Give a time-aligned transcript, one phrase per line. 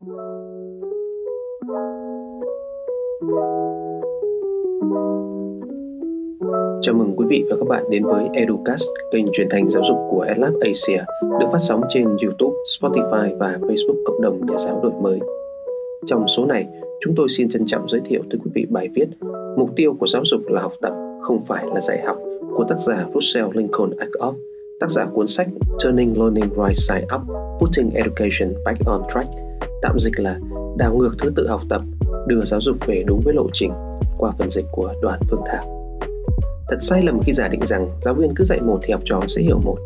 [0.00, 0.08] Chào
[6.94, 10.20] mừng quý vị và các bạn đến với Educast, kênh truyền thanh giáo dục của
[10.20, 11.04] EdLab Asia,
[11.40, 15.18] được phát sóng trên YouTube, Spotify và Facebook cộng đồng nhà giáo đổi mới.
[16.06, 16.66] Trong số này,
[17.00, 19.06] chúng tôi xin trân trọng giới thiệu tới quý vị bài viết
[19.56, 20.92] Mục tiêu của giáo dục là học tập,
[21.22, 22.16] không phải là dạy học
[22.54, 24.34] của tác giả Russell Lincoln Ackoff,
[24.80, 25.48] tác giả cuốn sách
[25.84, 27.22] Turning Learning Right Side Up,
[27.60, 29.49] Putting Education Back on Track,
[29.82, 30.38] tạm dịch là
[30.76, 31.82] đảo ngược thứ tự học tập,
[32.26, 33.72] đưa giáo dục về đúng với lộ trình
[34.18, 35.80] qua phần dịch của Đoàn Phương Thảo.
[36.68, 39.20] Thật sai lầm khi giả định rằng giáo viên cứ dạy một thì học trò
[39.28, 39.76] sẽ hiểu một.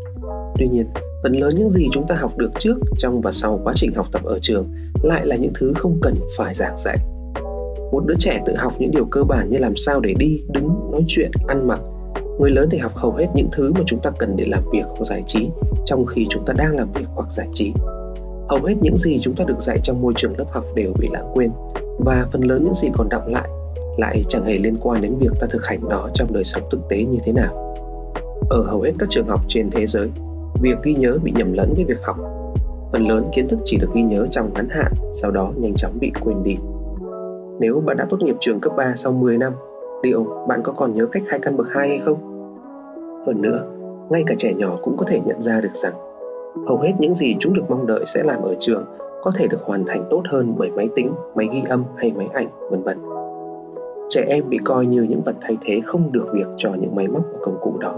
[0.59, 0.87] Tuy nhiên,
[1.23, 4.07] phần lớn những gì chúng ta học được trước, trong và sau quá trình học
[4.13, 4.69] tập ở trường
[5.03, 6.99] lại là những thứ không cần phải giảng dạy.
[7.93, 10.69] Một đứa trẻ tự học những điều cơ bản như làm sao để đi, đứng,
[10.93, 11.81] nói chuyện, ăn mặc.
[12.41, 14.85] Người lớn thì học hầu hết những thứ mà chúng ta cần để làm việc
[14.87, 15.49] hoặc giải trí
[15.85, 17.73] trong khi chúng ta đang làm việc hoặc giải trí.
[18.49, 21.09] Hầu hết những gì chúng ta được dạy trong môi trường lớp học đều bị
[21.13, 21.51] lãng quên
[21.99, 23.49] và phần lớn những gì còn đọng lại
[23.97, 26.81] lại chẳng hề liên quan đến việc ta thực hành nó trong đời sống thực
[26.89, 27.75] tế như thế nào.
[28.51, 30.11] Ở hầu hết các trường học trên thế giới,
[30.61, 32.17] việc ghi nhớ bị nhầm lẫn với việc học.
[32.93, 35.99] Phần lớn kiến thức chỉ được ghi nhớ trong ngắn hạn, sau đó nhanh chóng
[36.01, 36.57] bị quên đi.
[37.61, 39.53] Nếu bạn đã tốt nghiệp trường cấp 3 sau 10 năm,
[40.03, 42.19] liệu bạn có còn nhớ cách khai căn bậc 2 hay không?
[43.27, 43.65] Hơn nữa,
[44.11, 45.95] ngay cả trẻ nhỏ cũng có thể nhận ra được rằng
[46.67, 48.85] hầu hết những gì chúng được mong đợi sẽ làm ở trường
[49.23, 52.29] có thể được hoàn thành tốt hơn bởi máy tính, máy ghi âm hay máy
[52.33, 52.99] ảnh, vân vân.
[54.09, 57.09] Trẻ em bị coi như những vật thay thế không được việc cho những máy
[57.09, 57.95] móc và công cụ đó.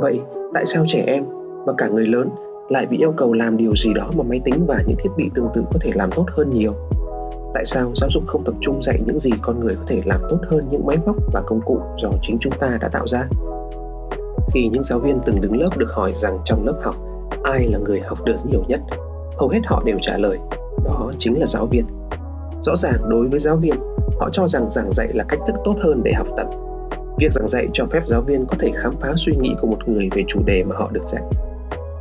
[0.00, 0.20] Vậy
[0.54, 1.24] tại sao trẻ em
[1.66, 2.28] và cả người lớn
[2.68, 5.30] lại bị yêu cầu làm điều gì đó mà máy tính và những thiết bị
[5.34, 6.72] tương tự có thể làm tốt hơn nhiều?
[7.54, 10.20] Tại sao giáo dục không tập trung dạy những gì con người có thể làm
[10.30, 13.28] tốt hơn những máy móc và công cụ do chính chúng ta đã tạo ra?
[14.54, 17.09] Khi những giáo viên từng đứng lớp được hỏi rằng trong lớp học
[17.42, 18.80] ai là người học được nhiều nhất?
[19.38, 20.38] Hầu hết họ đều trả lời,
[20.84, 21.84] đó chính là giáo viên.
[22.62, 23.74] Rõ ràng đối với giáo viên,
[24.20, 26.46] họ cho rằng giảng dạy là cách thức tốt hơn để học tập.
[27.18, 29.88] Việc giảng dạy cho phép giáo viên có thể khám phá suy nghĩ của một
[29.88, 31.22] người về chủ đề mà họ được dạy.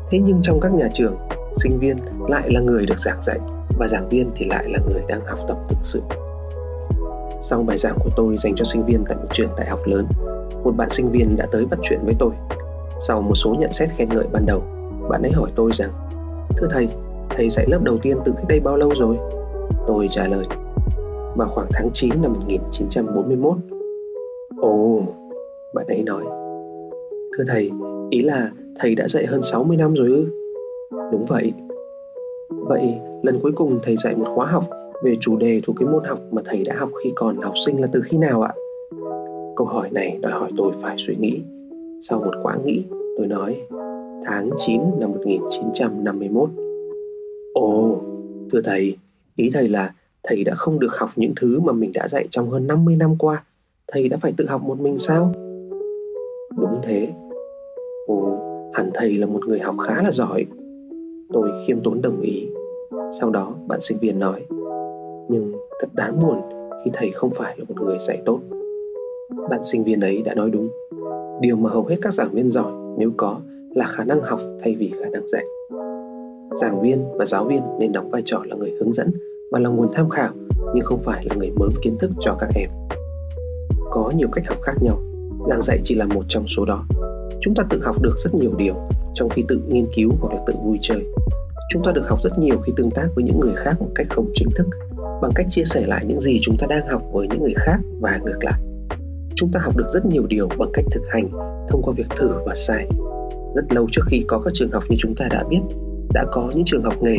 [0.09, 1.15] Thế nhưng trong các nhà trường,
[1.55, 1.97] sinh viên
[2.27, 3.39] lại là người được giảng dạy
[3.77, 6.01] và giảng viên thì lại là người đang học tập thực sự.
[7.41, 10.05] Sau bài giảng của tôi dành cho sinh viên tại một trường đại học lớn,
[10.63, 12.31] một bạn sinh viên đã tới bắt chuyện với tôi.
[13.01, 14.63] Sau một số nhận xét khen ngợi ban đầu
[15.09, 15.89] bạn ấy hỏi tôi rằng
[16.57, 16.87] thưa thầy
[17.29, 19.17] thầy dạy lớp đầu tiên từ cách đây bao lâu rồi
[19.87, 20.45] tôi trả lời
[21.35, 23.57] vào khoảng tháng 9 năm 1941.
[24.57, 25.01] Ồ,
[25.73, 26.23] bạn ấy nói.
[27.37, 27.71] Thưa thầy,
[28.09, 30.27] ý là thầy đã dạy hơn 60 năm rồi ư?
[31.11, 31.53] Đúng vậy.
[32.49, 32.93] Vậy
[33.23, 34.63] lần cuối cùng thầy dạy một khóa học
[35.03, 37.81] về chủ đề thuộc cái môn học mà thầy đã học khi còn học sinh
[37.81, 38.53] là từ khi nào ạ?
[39.55, 41.41] Câu hỏi này đòi hỏi tôi phải suy nghĩ.
[42.01, 42.83] Sau một quãng nghĩ,
[43.17, 43.61] tôi nói
[44.25, 46.49] tháng 9 năm 1951.
[47.53, 48.01] Ồ,
[48.51, 48.97] thưa thầy,
[49.35, 49.93] ý thầy là
[50.23, 53.15] thầy đã không được học những thứ mà mình đã dạy trong hơn 50 năm
[53.19, 53.43] qua.
[53.91, 55.31] Thầy đã phải tự học một mình sao?
[56.57, 57.07] Đúng thế.
[58.07, 58.37] Ồ,
[58.73, 60.45] hẳn thầy là một người học khá là giỏi.
[61.33, 62.47] Tôi khiêm tốn đồng ý.
[63.19, 64.45] Sau đó bạn sinh viên nói,
[65.29, 65.51] nhưng
[65.81, 66.41] thật đáng buồn
[66.85, 68.39] khi thầy không phải là một người dạy tốt.
[69.49, 70.69] Bạn sinh viên ấy đã nói đúng.
[71.41, 73.39] Điều mà hầu hết các giảng viên giỏi nếu có
[73.75, 75.45] là khả năng học thay vì khả năng dạy.
[76.55, 79.11] Giảng viên và giáo viên nên đóng vai trò là người hướng dẫn
[79.51, 80.33] và là nguồn tham khảo
[80.73, 82.69] nhưng không phải là người mớm kiến thức cho các em.
[83.91, 85.01] Có nhiều cách học khác nhau,
[85.49, 86.85] giảng dạy chỉ là một trong số đó.
[87.41, 88.75] Chúng ta tự học được rất nhiều điều
[89.13, 91.05] trong khi tự nghiên cứu hoặc là tự vui chơi.
[91.69, 94.07] Chúng ta được học rất nhiều khi tương tác với những người khác một cách
[94.09, 94.67] không chính thức,
[95.21, 97.77] bằng cách chia sẻ lại những gì chúng ta đang học với những người khác
[97.99, 98.61] và ngược lại.
[99.35, 101.29] Chúng ta học được rất nhiều điều bằng cách thực hành
[101.69, 102.87] thông qua việc thử và sai.
[103.55, 105.61] Rất lâu trước khi có các trường học như chúng ta đã biết,
[106.13, 107.17] đã có những trường học nghề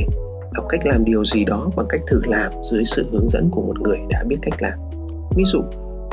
[0.54, 3.62] học cách làm điều gì đó bằng cách thử làm dưới sự hướng dẫn của
[3.62, 4.78] một người đã biết cách làm.
[5.36, 5.60] Ví dụ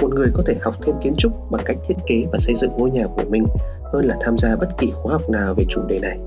[0.01, 2.71] một người có thể học thêm kiến trúc bằng cách thiết kế và xây dựng
[2.77, 3.45] ngôi nhà của mình
[3.93, 6.19] hơn là tham gia bất kỳ khóa học nào về chủ đề này.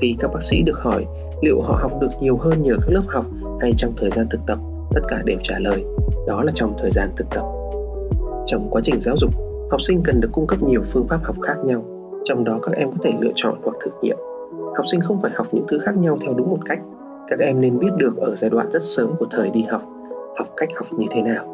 [0.00, 1.06] Khi các bác sĩ được hỏi
[1.42, 3.26] liệu họ học được nhiều hơn nhờ các lớp học
[3.60, 4.58] hay trong thời gian thực tập
[4.94, 5.84] tất cả đều trả lời
[6.26, 7.44] đó là trong thời gian thực tập.
[8.46, 9.30] Trong quá trình giáo dục
[9.70, 11.99] học sinh cần được cung cấp nhiều phương pháp học khác nhau
[12.30, 14.16] trong đó các em có thể lựa chọn hoặc thực nghiệm.
[14.76, 16.78] Học sinh không phải học những thứ khác nhau theo đúng một cách.
[17.28, 19.82] Các em nên biết được ở giai đoạn rất sớm của thời đi học
[20.36, 21.44] học cách học như thế nào.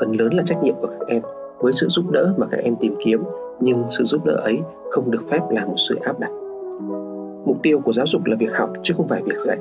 [0.00, 1.22] Phần lớn là trách nhiệm của các em
[1.58, 3.22] với sự giúp đỡ mà các em tìm kiếm,
[3.60, 4.60] nhưng sự giúp đỡ ấy
[4.90, 6.30] không được phép là một sự áp đặt.
[7.44, 9.58] Mục tiêu của giáo dục là việc học chứ không phải việc dạy.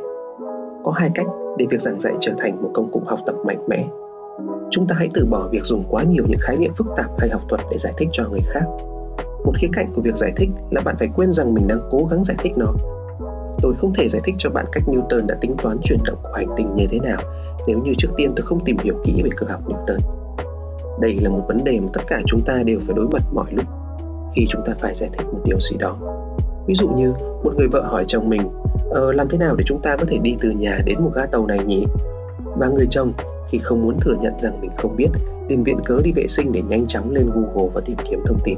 [0.83, 1.27] Có hai cách
[1.57, 3.87] để việc giảng dạy trở thành một công cụ học tập mạnh mẽ.
[4.69, 7.29] Chúng ta hãy từ bỏ việc dùng quá nhiều những khái niệm phức tạp hay
[7.29, 8.63] học thuật để giải thích cho người khác
[9.47, 12.07] một khía cạnh của việc giải thích là bạn phải quên rằng mình đang cố
[12.11, 12.73] gắng giải thích nó
[13.61, 16.33] tôi không thể giải thích cho bạn cách Newton đã tính toán chuyển động của
[16.33, 17.21] hành tinh như thế nào
[17.67, 19.97] nếu như trước tiên tôi không tìm hiểu kỹ về cơ học Newton.
[21.01, 23.45] Đây là một vấn đề mà tất cả chúng ta đều phải đối mặt mọi
[23.51, 23.65] lúc
[24.35, 25.97] khi chúng ta phải giải thích một điều gì đó.
[26.67, 27.13] Ví dụ như
[27.43, 28.41] một người vợ hỏi chồng mình
[28.89, 31.25] ờ, làm thế nào để chúng ta có thể đi từ nhà đến một ga
[31.25, 31.85] tàu này nhỉ?
[32.57, 33.13] Và người chồng
[33.49, 35.09] khi không muốn thừa nhận rằng mình không biết
[35.49, 38.39] liền viện cớ đi vệ sinh để nhanh chóng lên Google và tìm kiếm thông
[38.43, 38.57] tin.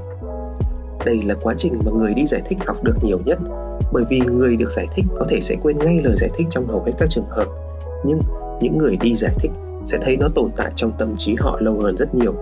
[1.06, 3.40] Đây là quá trình mà người đi giải thích học được nhiều nhất,
[3.94, 6.68] bởi vì người được giải thích có thể sẽ quên ngay lời giải thích trong
[6.68, 7.46] hầu hết các trường hợp.
[8.06, 8.20] Nhưng
[8.62, 9.52] những người đi giải thích
[9.86, 12.34] sẽ thấy nó tồn tại trong tâm trí họ lâu hơn rất nhiều,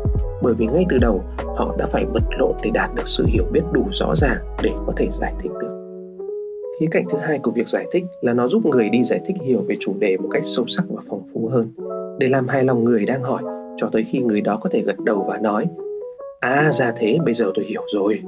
[0.42, 1.24] bởi vì ngay từ đầu
[1.57, 4.71] họ đã phải vật lộn để đạt được sự hiểu biết đủ rõ ràng để
[4.88, 5.68] có thể giải thích được.
[6.80, 9.36] Khía cạnh thứ hai của việc giải thích là nó giúp người đi giải thích
[9.42, 11.71] hiểu về chủ đề một cách sâu sắc và phong phú hơn,
[12.19, 13.44] để làm hài lòng người đang hỏi
[13.77, 15.65] cho tới khi người đó có thể gật đầu và nói
[16.39, 18.19] à ra thế, bây giờ tôi hiểu rồi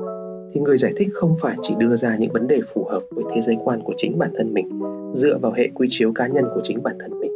[0.53, 3.25] thì người giải thích không phải chỉ đưa ra những vấn đề phù hợp với
[3.35, 4.79] thế giới quan của chính bản thân mình,
[5.13, 7.31] dựa vào hệ quy chiếu cá nhân của chính bản thân mình.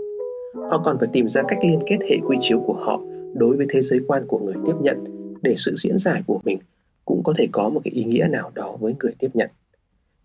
[0.70, 3.02] Họ còn phải tìm ra cách liên kết hệ quy chiếu của họ
[3.34, 5.04] đối với thế giới quan của người tiếp nhận
[5.42, 6.60] để sự diễn giải của mình
[7.06, 9.50] cũng có thể có một cái ý nghĩa nào đó với người tiếp nhận.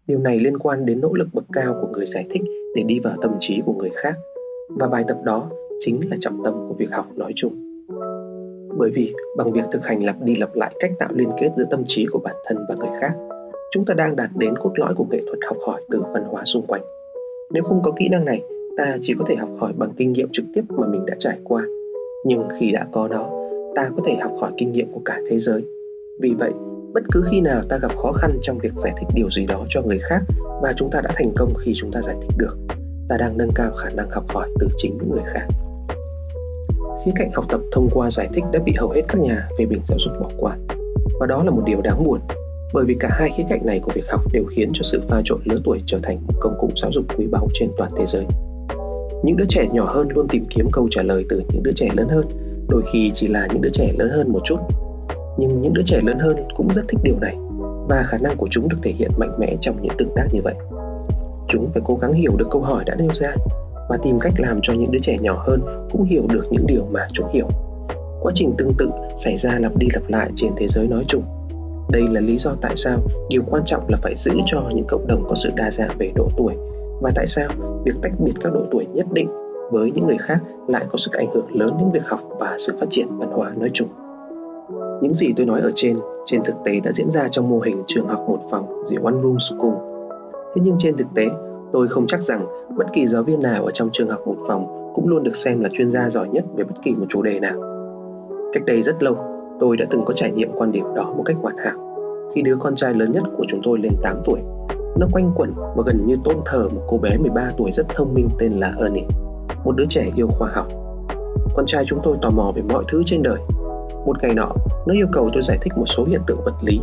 [0.06, 2.42] Điều này liên quan đến nỗ lực bậc cao của người giải thích
[2.74, 4.14] để đi vào tâm trí của người khác.
[4.68, 7.67] Và bài tập đó chính là trọng tâm của việc học nói chung
[8.78, 11.64] bởi vì bằng việc thực hành lặp đi lặp lại cách tạo liên kết giữa
[11.70, 13.12] tâm trí của bản thân và người khác,
[13.70, 16.44] chúng ta đang đạt đến cốt lõi của nghệ thuật học hỏi từ văn hóa
[16.44, 16.82] xung quanh.
[17.50, 18.42] Nếu không có kỹ năng này,
[18.76, 21.38] ta chỉ có thể học hỏi bằng kinh nghiệm trực tiếp mà mình đã trải
[21.44, 21.64] qua.
[22.24, 23.30] Nhưng khi đã có nó,
[23.74, 25.64] ta có thể học hỏi kinh nghiệm của cả thế giới.
[26.20, 26.52] Vì vậy,
[26.92, 29.64] bất cứ khi nào ta gặp khó khăn trong việc giải thích điều gì đó
[29.68, 30.20] cho người khác
[30.62, 32.56] và chúng ta đã thành công khi chúng ta giải thích được,
[33.08, 35.46] ta đang nâng cao khả năng học hỏi từ chính những người khác
[37.08, 39.66] khía cạnh học tập thông qua giải thích đã bị hầu hết các nhà phê
[39.66, 40.56] bình giáo dục bỏ qua.
[41.20, 42.20] Và đó là một điều đáng buồn,
[42.72, 45.20] bởi vì cả hai khía cạnh này của việc học đều khiến cho sự pha
[45.24, 48.06] trộn lứa tuổi trở thành một công cụ giáo dục quý báu trên toàn thế
[48.06, 48.26] giới.
[49.24, 51.88] Những đứa trẻ nhỏ hơn luôn tìm kiếm câu trả lời từ những đứa trẻ
[51.96, 52.26] lớn hơn,
[52.68, 54.58] đôi khi chỉ là những đứa trẻ lớn hơn một chút.
[55.38, 57.36] Nhưng những đứa trẻ lớn hơn cũng rất thích điều này,
[57.88, 60.40] và khả năng của chúng được thể hiện mạnh mẽ trong những tương tác như
[60.44, 60.54] vậy.
[61.48, 63.34] Chúng phải cố gắng hiểu được câu hỏi đã nêu ra
[63.88, 65.60] và tìm cách làm cho những đứa trẻ nhỏ hơn
[65.92, 67.48] cũng hiểu được những điều mà chúng hiểu
[68.20, 71.22] quá trình tương tự xảy ra lặp đi lặp lại trên thế giới nói chung
[71.90, 72.98] đây là lý do tại sao
[73.28, 76.12] điều quan trọng là phải giữ cho những cộng đồng có sự đa dạng về
[76.14, 76.54] độ tuổi
[77.00, 77.48] và tại sao
[77.84, 79.28] việc tách biệt các độ tuổi nhất định
[79.70, 80.38] với những người khác
[80.68, 83.52] lại có sức ảnh hưởng lớn đến việc học và sự phát triển văn hóa
[83.56, 83.88] nói chung.
[85.02, 87.82] Những gì tôi nói ở trên, trên thực tế đã diễn ra trong mô hình
[87.86, 89.74] trường học một phòng, The One Room School.
[90.54, 91.26] Thế nhưng trên thực tế,
[91.72, 94.92] tôi không chắc rằng bất kỳ giáo viên nào ở trong trường học một phòng
[94.94, 97.40] cũng luôn được xem là chuyên gia giỏi nhất về bất kỳ một chủ đề
[97.40, 97.54] nào.
[98.52, 99.16] Cách đây rất lâu,
[99.60, 101.74] tôi đã từng có trải nghiệm quan điểm đó một cách hoàn hảo.
[102.34, 104.40] Khi đứa con trai lớn nhất của chúng tôi lên 8 tuổi,
[104.98, 108.14] nó quanh quẩn và gần như tôn thờ một cô bé 13 tuổi rất thông
[108.14, 109.06] minh tên là Ernie,
[109.64, 110.66] một đứa trẻ yêu khoa học.
[111.54, 113.38] Con trai chúng tôi tò mò về mọi thứ trên đời.
[114.06, 114.48] Một ngày nọ,
[114.86, 116.80] nó yêu cầu tôi giải thích một số hiện tượng vật lý.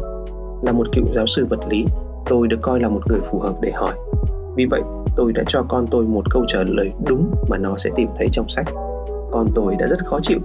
[0.62, 1.86] Là một cựu giáo sư vật lý,
[2.30, 3.94] tôi được coi là một người phù hợp để hỏi.
[4.56, 4.82] Vì vậy,
[5.16, 8.28] tôi đã cho con tôi một câu trả lời đúng mà nó sẽ tìm thấy
[8.32, 8.66] trong sách.
[9.32, 10.40] Con tôi đã rất khó chịu.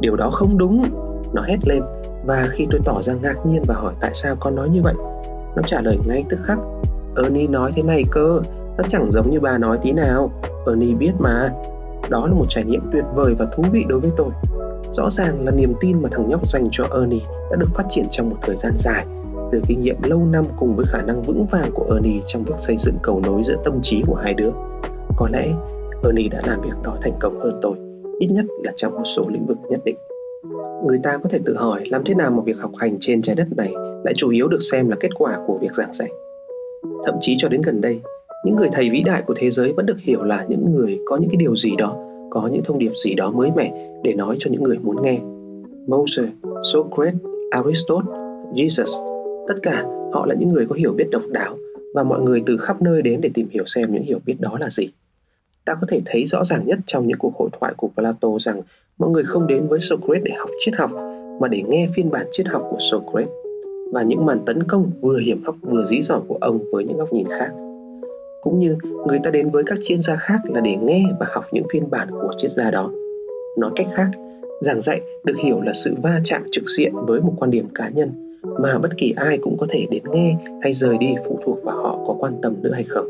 [0.00, 0.84] Điều đó không đúng,
[1.32, 1.82] nó hét lên
[2.24, 4.94] và khi tôi tỏ ra ngạc nhiên và hỏi tại sao con nói như vậy,
[5.56, 6.58] nó trả lời ngay tức khắc
[7.16, 8.40] Ernie nói thế này cơ,
[8.78, 10.30] nó chẳng giống như bà nói tí nào.
[10.66, 11.50] Ernie biết mà.
[12.08, 14.28] Đó là một trải nghiệm tuyệt vời và thú vị đối với tôi.
[14.92, 18.06] Rõ ràng là niềm tin mà thằng nhóc dành cho Ernie đã được phát triển
[18.10, 19.06] trong một thời gian dài
[19.52, 22.54] từ kinh nghiệm lâu năm cùng với khả năng vững vàng của Ernie trong việc
[22.58, 24.50] xây dựng cầu nối giữa tâm trí của hai đứa.
[25.16, 25.52] Có lẽ
[26.04, 27.74] Ernie đã làm việc đó thành công hơn tôi,
[28.18, 29.96] ít nhất là trong một số lĩnh vực nhất định.
[30.86, 33.36] Người ta có thể tự hỏi làm thế nào mà việc học hành trên trái
[33.36, 33.72] đất này
[34.04, 36.08] lại chủ yếu được xem là kết quả của việc giảng dạy.
[37.06, 38.00] Thậm chí cho đến gần đây,
[38.44, 41.16] những người thầy vĩ đại của thế giới vẫn được hiểu là những người có
[41.16, 41.96] những cái điều gì đó,
[42.30, 45.20] có những thông điệp gì đó mới mẻ để nói cho những người muốn nghe.
[45.86, 46.28] Moses,
[46.72, 48.12] Socrates, Aristotle,
[48.54, 49.11] Jesus,
[49.48, 51.56] tất cả họ là những người có hiểu biết độc đáo
[51.94, 54.56] và mọi người từ khắp nơi đến để tìm hiểu xem những hiểu biết đó
[54.60, 54.88] là gì.
[55.64, 58.60] Ta có thể thấy rõ ràng nhất trong những cuộc hội thoại của Plato rằng
[58.98, 60.90] mọi người không đến với Socrates để học triết học
[61.40, 63.32] mà để nghe phiên bản triết học của Socrates
[63.92, 66.96] và những màn tấn công vừa hiểm hóc vừa dí dỏm của ông với những
[66.96, 67.50] góc nhìn khác.
[68.42, 71.44] Cũng như người ta đến với các chuyên gia khác là để nghe và học
[71.52, 72.90] những phiên bản của triết gia đó.
[73.58, 74.10] Nói cách khác,
[74.60, 77.88] giảng dạy được hiểu là sự va chạm trực diện với một quan điểm cá
[77.88, 81.64] nhân mà bất kỳ ai cũng có thể đến nghe hay rời đi phụ thuộc
[81.64, 83.06] vào họ có quan tâm nữa hay không.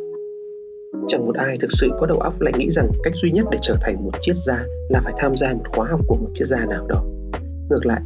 [1.09, 3.59] Chẳng một ai thực sự có đầu óc lại nghĩ rằng cách duy nhất để
[3.63, 6.49] trở thành một triết gia là phải tham gia một khóa học của một triết
[6.49, 7.05] gia nào đó.
[7.71, 8.01] Ngược lại,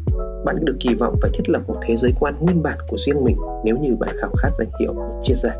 [0.45, 3.25] bạn được kỳ vọng phải thiết lập một thế giới quan nguyên bản của riêng
[3.25, 5.57] mình nếu như bạn khao khát danh hiệu một triết gia.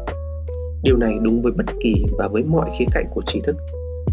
[0.83, 3.57] Điều này đúng với bất kỳ và với mọi khía cạnh của trí thức,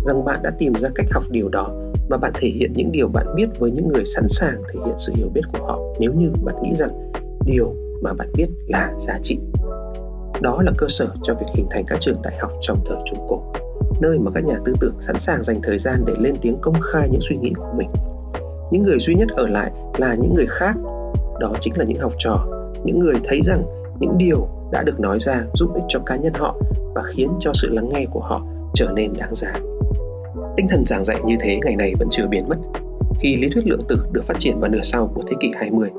[0.05, 1.71] rằng bạn đã tìm ra cách học điều đó
[2.09, 4.95] và bạn thể hiện những điều bạn biết với những người sẵn sàng thể hiện
[4.97, 6.89] sự hiểu biết của họ nếu như bạn nghĩ rằng
[7.45, 9.39] điều mà bạn biết là giá trị.
[10.41, 13.27] Đó là cơ sở cho việc hình thành các trường đại học trong thời Trung
[13.29, 13.43] Cổ,
[14.01, 16.81] nơi mà các nhà tư tưởng sẵn sàng dành thời gian để lên tiếng công
[16.81, 17.89] khai những suy nghĩ của mình.
[18.71, 20.75] Những người duy nhất ở lại là những người khác,
[21.39, 22.47] đó chính là những học trò,
[22.83, 23.63] những người thấy rằng
[23.99, 26.55] những điều đã được nói ra giúp ích cho cá nhân họ
[26.95, 28.41] và khiến cho sự lắng nghe của họ
[28.73, 29.53] trở nên đáng giá.
[30.57, 32.57] Tinh thần giảng dạy như thế ngày nay vẫn chưa biến mất.
[33.19, 35.89] Khi lý thuyết lượng tử được phát triển vào nửa sau của thế kỷ 20,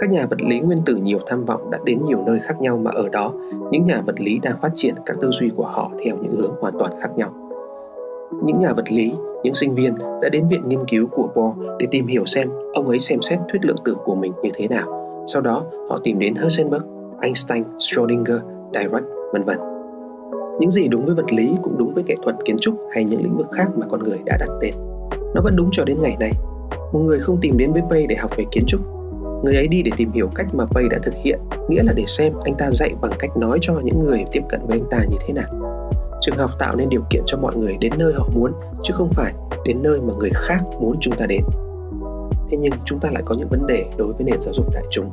[0.00, 2.78] các nhà vật lý nguyên tử nhiều tham vọng đã đến nhiều nơi khác nhau
[2.78, 3.32] mà ở đó,
[3.70, 6.52] những nhà vật lý đang phát triển các tư duy của họ theo những hướng
[6.60, 7.30] hoàn toàn khác nhau.
[8.44, 11.86] Những nhà vật lý, những sinh viên đã đến viện nghiên cứu của Bohr để
[11.90, 15.24] tìm hiểu xem ông ấy xem xét thuyết lượng tử của mình như thế nào.
[15.26, 16.84] Sau đó, họ tìm đến Heisenberg,
[17.20, 18.38] Einstein, Schrödinger,
[18.72, 19.02] Dirac,
[19.32, 19.58] vân vân.
[20.60, 23.22] Những gì đúng với vật lý cũng đúng với nghệ thuật kiến trúc hay những
[23.22, 24.74] lĩnh vực khác mà con người đã đặt tên.
[25.34, 26.32] Nó vẫn đúng cho đến ngày nay.
[26.92, 28.80] Một người không tìm đến với Bay để học về kiến trúc.
[29.42, 32.04] Người ấy đi để tìm hiểu cách mà Pay đã thực hiện, nghĩa là để
[32.06, 35.04] xem anh ta dạy bằng cách nói cho những người tiếp cận với anh ta
[35.10, 35.90] như thế nào.
[36.20, 39.10] Trường học tạo nên điều kiện cho mọi người đến nơi họ muốn, chứ không
[39.12, 39.32] phải
[39.64, 41.42] đến nơi mà người khác muốn chúng ta đến.
[42.50, 44.84] Thế nhưng chúng ta lại có những vấn đề đối với nền giáo dục đại
[44.90, 45.10] chúng.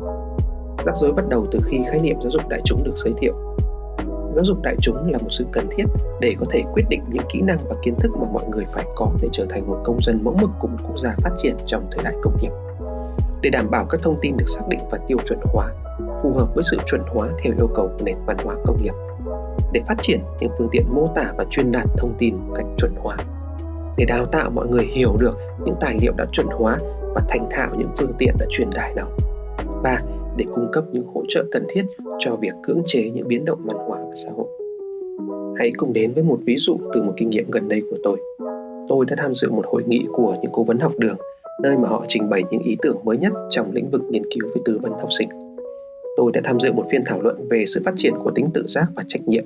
[0.85, 3.33] Rắc rối bắt đầu từ khi khái niệm giáo dục đại chúng được giới thiệu
[4.37, 5.83] giáo dục đại chúng là một sự cần thiết
[6.21, 8.85] để có thể quyết định những kỹ năng và kiến thức mà mọi người phải
[8.95, 11.55] có để trở thành một công dân mẫu mực của một quốc gia phát triển
[11.65, 12.51] trong thời đại công nghiệp.
[13.41, 15.73] Để đảm bảo các thông tin được xác định và tiêu chuẩn hóa,
[16.23, 18.93] phù hợp với sự chuẩn hóa theo yêu cầu của nền văn hóa công nghiệp,
[19.73, 22.65] để phát triển những phương tiện mô tả và truyền đạt thông tin một cách
[22.77, 23.17] chuẩn hóa,
[23.97, 26.77] để đào tạo mọi người hiểu được những tài liệu đã chuẩn hóa
[27.15, 29.07] và thành thạo những phương tiện đã truyền tải đó,
[29.83, 30.01] và
[30.35, 31.85] để cung cấp những hỗ trợ cần thiết
[32.19, 34.47] cho việc cưỡng chế những biến động văn hóa và xã hội.
[35.59, 38.17] Hãy cùng đến với một ví dụ từ một kinh nghiệm gần đây của tôi.
[38.89, 41.17] Tôi đã tham dự một hội nghị của những cố vấn học đường,
[41.61, 44.47] nơi mà họ trình bày những ý tưởng mới nhất trong lĩnh vực nghiên cứu
[44.55, 45.29] về tư vấn học sinh.
[46.17, 48.63] Tôi đã tham dự một phiên thảo luận về sự phát triển của tính tự
[48.67, 49.43] giác và trách nhiệm.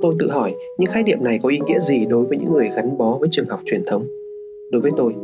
[0.00, 2.70] Tôi tự hỏi những khái niệm này có ý nghĩa gì đối với những người
[2.76, 4.06] gắn bó với trường học truyền thống.
[4.72, 5.14] Đối với tôi,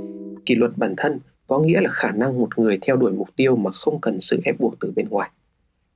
[0.46, 3.56] kỷ luật bản thân có nghĩa là khả năng một người theo đuổi mục tiêu
[3.56, 5.30] mà không cần sự ép buộc từ bên ngoài.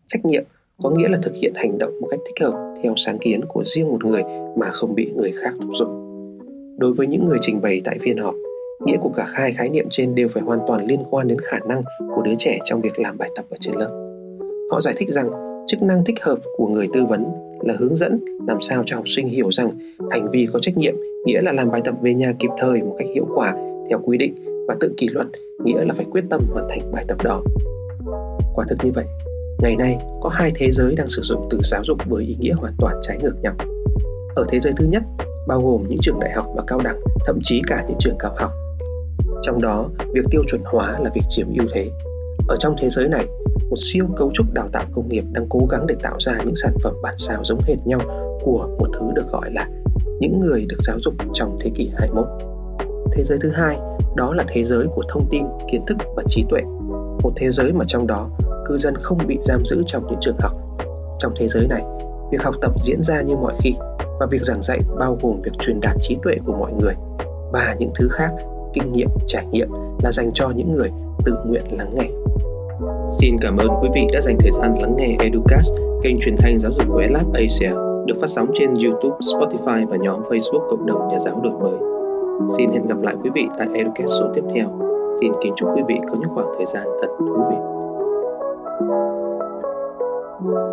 [0.06, 0.44] Trách nhiệm
[0.82, 3.62] có nghĩa là thực hiện hành động một cách thích hợp theo sáng kiến của
[3.64, 4.22] riêng một người
[4.56, 5.88] mà không bị người khác thúc giục.
[6.78, 8.34] Đối với những người trình bày tại phiên họp,
[8.84, 11.58] nghĩa của cả hai khái niệm trên đều phải hoàn toàn liên quan đến khả
[11.68, 11.82] năng
[12.14, 13.90] của đứa trẻ trong việc làm bài tập ở trên lớp.
[14.70, 15.30] Họ giải thích rằng
[15.66, 17.24] chức năng thích hợp của người tư vấn
[17.60, 19.70] là hướng dẫn làm sao cho học sinh hiểu rằng
[20.10, 20.94] hành vi có trách nhiệm
[21.24, 23.54] nghĩa là làm bài tập về nhà kịp thời một cách hiệu quả
[23.88, 24.34] theo quy định
[24.68, 25.26] và tự kỷ luật
[25.64, 27.42] nghĩa là phải quyết tâm hoàn thành bài tập đó.
[28.54, 29.04] Quả thực như vậy,
[29.58, 32.54] ngày nay có hai thế giới đang sử dụng từ giáo dục với ý nghĩa
[32.54, 33.54] hoàn toàn trái ngược nhau.
[34.34, 35.02] Ở thế giới thứ nhất,
[35.48, 38.34] bao gồm những trường đại học và cao đẳng, thậm chí cả những trường cao
[38.38, 38.50] học.
[39.42, 41.90] Trong đó, việc tiêu chuẩn hóa là việc chiếm ưu thế.
[42.48, 43.26] Ở trong thế giới này,
[43.70, 46.56] một siêu cấu trúc đào tạo công nghiệp đang cố gắng để tạo ra những
[46.56, 48.00] sản phẩm bản sao giống hệt nhau
[48.42, 49.68] của một thứ được gọi là
[50.20, 52.26] những người được giáo dục trong thế kỷ 21.
[53.12, 53.78] Thế giới thứ hai
[54.16, 56.60] đó là thế giới của thông tin kiến thức và trí tuệ
[57.22, 58.30] một thế giới mà trong đó
[58.66, 60.52] cư dân không bị giam giữ trong những trường học
[61.18, 61.82] trong thế giới này
[62.30, 63.74] việc học tập diễn ra như mọi khi
[64.20, 66.94] và việc giảng dạy bao gồm việc truyền đạt trí tuệ của mọi người
[67.52, 68.30] và những thứ khác
[68.74, 69.68] kinh nghiệm, trải nghiệm
[70.02, 70.90] là dành cho những người
[71.24, 72.08] tự nguyện lắng nghe.
[73.10, 75.72] Xin cảm ơn quý vị đã dành thời gian lắng nghe Educast,
[76.02, 77.70] kênh truyền thanh giáo dục của ELAB Asia,
[78.06, 81.78] được phát sóng trên YouTube, Spotify và nhóm Facebook Cộng đồng Nhà giáo đổi mới.
[82.56, 84.68] Xin hẹn gặp lại quý vị tại Educast số tiếp theo.
[85.20, 87.56] Xin kính chúc quý vị có những khoảng thời gian thật thú vị.
[90.40, 90.67] thank you